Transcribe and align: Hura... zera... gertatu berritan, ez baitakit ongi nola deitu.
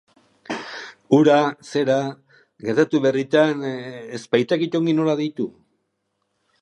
Hura... 1.17 1.35
zera... 1.73 1.97
gertatu 2.69 3.03
berritan, 3.05 3.63
ez 4.19 4.23
baitakit 4.37 4.79
ongi 4.81 4.99
nola 5.01 5.17
deitu. 5.21 5.51